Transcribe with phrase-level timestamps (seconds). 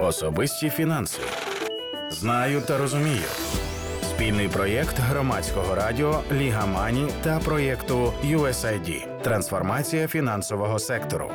[0.00, 1.20] Особисті фінанси.
[2.10, 3.22] Знаю та розумію.
[4.02, 9.22] Спільний проєкт громадського радіо Ліга Мані та проєкту USAID.
[9.22, 11.30] Трансформація фінансового сектору.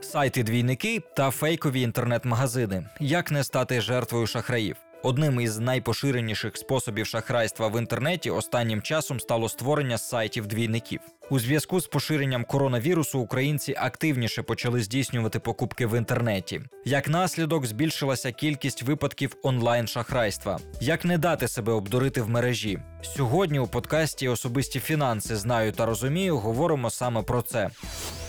[0.00, 2.84] Сайти двійники та фейкові інтернет-магазини.
[3.00, 4.76] Як не стати жертвою шахраїв?
[5.04, 11.00] Одним із найпоширеніших способів шахрайства в інтернеті останнім часом стало створення сайтів двійників.
[11.30, 16.60] У зв'язку з поширенням коронавірусу українці активніше почали здійснювати покупки в інтернеті.
[16.84, 20.58] Як наслідок, збільшилася кількість випадків онлайн шахрайства.
[20.80, 22.78] Як не дати себе обдурити в мережі?
[23.02, 26.38] Сьогодні у подкасті Особисті фінанси знаю та розумію.
[26.38, 27.70] Говоримо саме про це.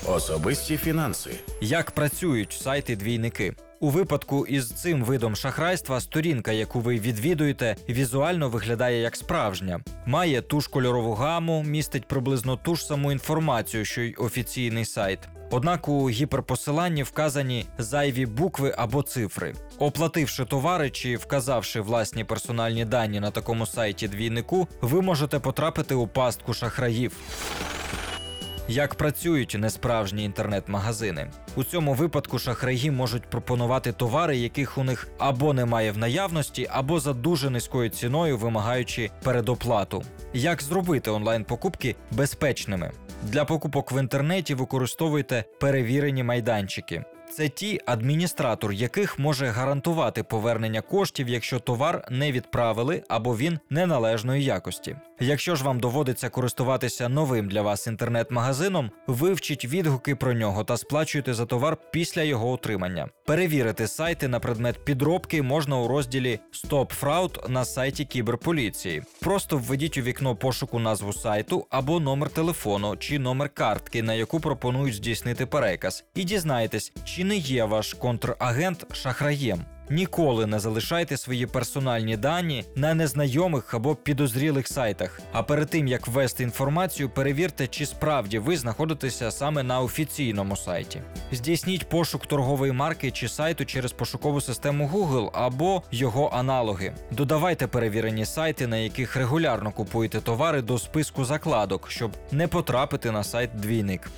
[0.05, 1.31] Особисті фінанси.
[1.61, 3.53] Як працюють сайти двійники?
[3.83, 10.41] У випадку із цим видом шахрайства сторінка, яку ви відвідуєте, візуально виглядає як справжня, має
[10.41, 15.19] ту ж кольорову гаму, містить приблизно ту ж саму інформацію, що й офіційний сайт.
[15.51, 19.53] Однак у гіперпосиланні вказані зайві букви або цифри.
[19.79, 26.07] Оплативши товари чи вказавши власні персональні дані на такому сайті двійнику, ви можете потрапити у
[26.07, 27.11] пастку шахраїв.
[28.67, 35.53] Як працюють несправжні інтернет-магазини у цьому випадку шахраї можуть пропонувати товари, яких у них або
[35.53, 40.03] немає в наявності, або за дуже низькою ціною, вимагаючи передоплату.
[40.33, 42.91] Як зробити онлайн-покупки безпечними?
[43.23, 47.03] Для покупок в інтернеті використовуйте перевірені майданчики.
[47.35, 54.43] Це ті, адміністратор яких може гарантувати повернення коштів, якщо товар не відправили або він неналежної
[54.43, 54.95] якості.
[55.19, 61.33] Якщо ж вам доводиться користуватися новим для вас інтернет-магазином, вивчіть відгуки про нього та сплачуйте
[61.33, 63.09] за товар після його отримання.
[63.25, 69.03] Перевірити сайти на предмет підробки можна у розділі Stop Fraud на сайті кіберполіції.
[69.19, 74.39] Просто введіть у вікно пошуку назву сайту або номер телефону чи номер картки, на яку
[74.39, 79.65] пропонують здійснити переказ, і дізнайтесь, чи не є ваш контрагент шахраєм.
[79.89, 85.19] Ніколи не залишайте свої персональні дані на незнайомих або підозрілих сайтах.
[85.31, 91.01] А перед тим як ввести інформацію, перевірте, чи справді ви знаходитеся саме на офіційному сайті.
[91.31, 96.93] Здійсніть пошук торгової марки чи сайту через пошукову систему Google або його аналоги.
[97.11, 103.23] Додавайте перевірені сайти, на яких регулярно купуєте товари до списку закладок, щоб не потрапити на
[103.23, 104.09] сайт двійник.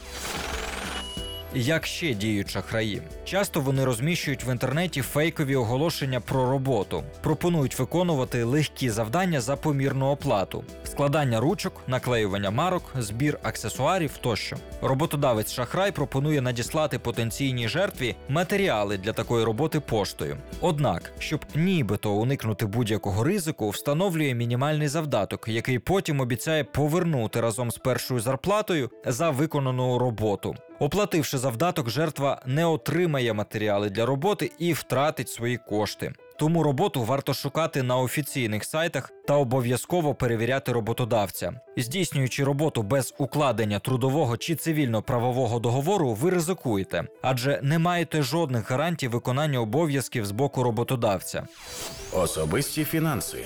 [1.58, 3.02] Як ще діють шахраї?
[3.26, 10.06] Часто вони розміщують в інтернеті фейкові оголошення про роботу, пропонують виконувати легкі завдання за помірну
[10.06, 14.58] оплату, складання ручок, наклеювання марок, збір аксесуарів тощо.
[14.82, 20.38] Роботодавець шахрай пропонує надіслати потенційній жертві матеріали для такої роботи поштою.
[20.62, 27.78] Однак, щоб нібито уникнути будь-якого ризику, встановлює мінімальний завдаток, який потім обіцяє повернути разом з
[27.78, 30.56] першою зарплатою за виконану роботу.
[30.80, 36.14] Оплативши завдаток, жертва не отримає матеріали для роботи і втратить свої кошти.
[36.38, 41.54] Тому роботу варто шукати на офіційних сайтах та обов'язково перевіряти роботодавця.
[41.78, 49.08] Здійснюючи роботу без укладення трудового чи цивільно-правового договору, ви ризикуєте, адже не маєте жодних гарантій
[49.08, 51.48] виконання обов'язків з боку роботодавця.
[52.12, 53.38] Особисті фінанси.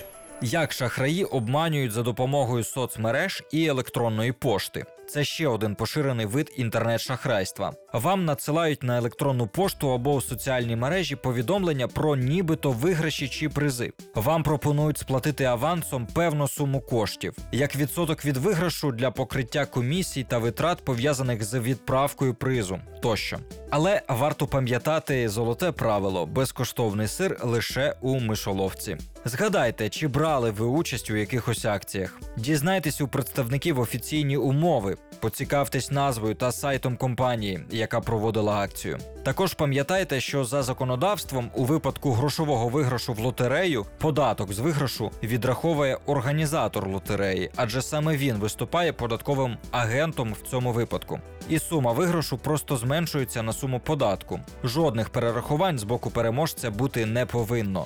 [0.42, 4.86] Як шахраї обманюють за допомогою соцмереж і електронної пошти.
[5.10, 7.74] Це ще один поширений вид інтернет-шахрайства.
[7.94, 13.94] Вам надсилають на електронну пошту або у соціальній мережі повідомлення про нібито виграші чи призи.
[14.16, 20.38] Вам пропонують сплатити авансом певну суму коштів, як відсоток від виграшу для покриття комісій та
[20.38, 23.40] витрат пов'язаних з відправкою призу тощо.
[23.70, 28.98] Але варто пам'ятати золоте правило: безкоштовний сир лише у мишоловці.
[29.26, 32.20] Згадайте, чи брали ви участь у якихось акціях.
[32.38, 38.98] Дізнайтесь у представників офіційні умови, поцікавтесь назвою та сайтом компанії, яка проводила акцію.
[39.24, 45.98] Також пам'ятайте, що за законодавством у випадку грошового виграшу в лотерею податок з виграшу відраховує
[46.06, 51.20] організатор лотереї, адже саме він виступає податковим агентом в цьому випадку.
[51.50, 54.40] І сума виграшу просто зменшується на суму податку.
[54.64, 57.86] Жодних перерахувань з боку переможця бути не повинно.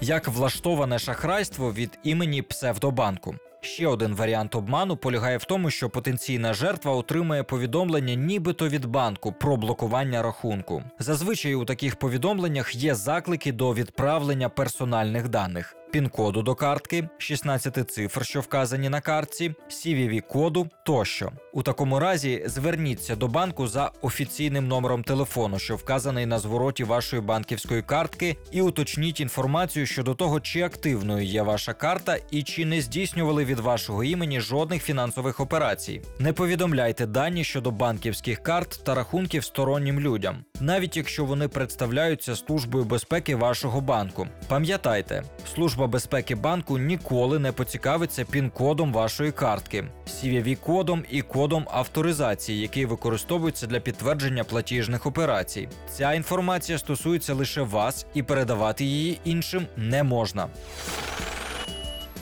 [0.00, 3.34] Як влаштоване шахрайство від імені псевдобанку.
[3.78, 9.32] Ще один варіант обману полягає в тому, що потенційна жертва отримує повідомлення, нібито від банку
[9.32, 10.82] про блокування рахунку.
[10.98, 18.24] Зазвичай у таких повідомленнях є заклики до відправлення персональних даних пін-коду до картки, 16 цифр,
[18.24, 21.32] що вказані на картці, cvv коду тощо.
[21.52, 27.22] У такому разі зверніться до банку за офіційним номером телефону, що вказаний на звороті вашої
[27.22, 32.80] банківської картки, і уточніть інформацію щодо того, чи активною є ваша карта і чи не
[32.80, 36.02] здійснювали від вашого імені жодних фінансових операцій.
[36.18, 40.44] Не повідомляйте дані щодо банківських карт та рахунків стороннім людям.
[40.60, 44.26] навіть якщо вони представляються службою безпеки вашого банку.
[44.48, 45.22] Пам'ятайте,
[45.54, 52.86] служба безпеки банку ніколи не поцікавиться пін-кодом вашої картки, cvv кодом і кодом авторизації, який
[52.86, 55.68] використовується для підтвердження платіжних операцій.
[55.90, 60.48] Ця інформація стосується лише вас, і передавати її іншим не можна.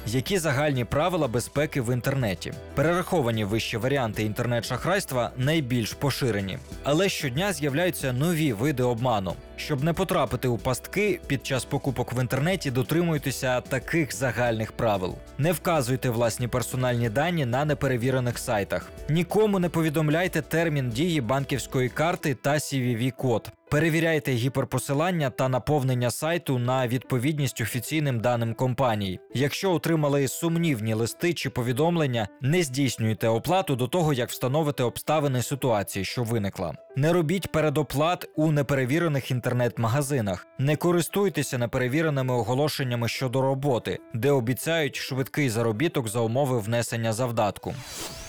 [0.09, 2.53] Які загальні правила безпеки в інтернеті?
[2.75, 9.35] Перераховані вищі варіанти інтернет-шахрайства найбільш поширені, але щодня з'являються нові види обману.
[9.57, 15.53] Щоб не потрапити у пастки під час покупок в інтернеті, дотримуйтеся таких загальних правил: не
[15.53, 18.91] вказуйте власні персональні дані на неперевірених сайтах.
[19.09, 26.59] Нікому не повідомляйте термін дії банківської карти та cvv код Перевіряйте гіперпосилання та наповнення сайту
[26.59, 29.21] на відповідність офіційним даним компаній.
[29.35, 36.05] Якщо отримали сумнівні листи чи повідомлення, не здійснюйте оплату до того, як встановите обставини ситуації,
[36.05, 36.75] що виникла.
[36.97, 40.47] Не робіть передоплат у неперевірених інтернет-магазинах.
[40.59, 47.75] Не користуйтеся неперевіреними оголошеннями щодо роботи, де обіцяють швидкий заробіток за умови внесення завдатку.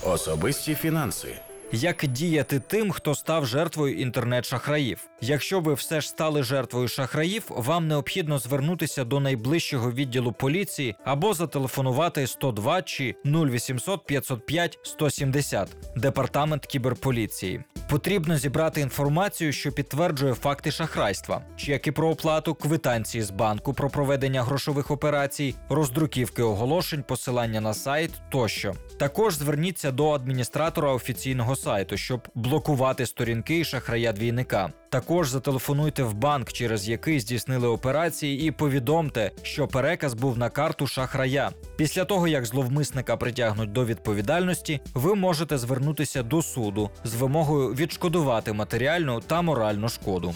[0.03, 1.27] Особисті фінанси.
[1.71, 5.07] Як діяти тим, хто став жертвою інтернет-шахраїв?
[5.21, 11.33] Якщо ви все ж стали жертвою шахраїв, вам необхідно звернутися до найближчого відділу поліції або
[11.33, 17.63] зателефонувати 102 чи 0800 505 170 департамент кіберполіції.
[17.89, 24.43] Потрібно зібрати інформацію, що підтверджує факти шахрайства, чеки про оплату, квитанції з банку про проведення
[24.43, 28.73] грошових операцій, роздруківки оголошень, посилання на сайт тощо.
[28.99, 34.69] Також зверніться до адміністратора офіційного сайту, щоб блокувати сторінки шахрая двійника.
[34.89, 40.87] Також зателефонуйте в банк, через який здійснили операції, і повідомте, що переказ був на карту
[40.87, 41.51] шахрая.
[41.77, 48.53] Після того, як зловмисника притягнуть до відповідальності, ви можете звернутися до суду з вимогою відшкодувати
[48.53, 50.35] матеріальну та моральну шкоду.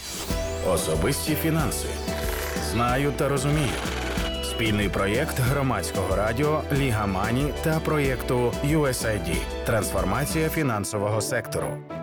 [0.69, 1.87] Особисті фінанси.
[2.71, 3.69] Знаю та розумію.
[4.61, 9.35] Спільний проєкт громадського радіо Ліга Мані та проєкту USAID
[9.65, 12.00] Трансформація фінансового сектору.